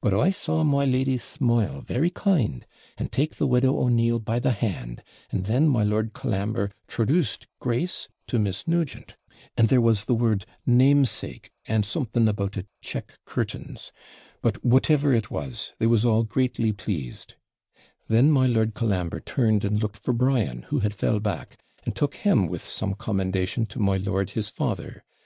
[0.00, 2.64] But I saw my lady smile very kind,
[2.96, 8.08] and take the widow O'Neill by the hand, and then my Lord Colambre 'TRODUCED Grace
[8.28, 9.14] to Miss Nugent,
[9.58, 13.92] and there was the word NAMESAKE, and something about a check curtains;
[14.40, 17.34] but, whatever It was, they was all greatly pleased;
[18.08, 22.14] then my Lord Colambre turned and looked for Brian, who had fell back, and took
[22.14, 25.04] him with some commendation to my lord his father.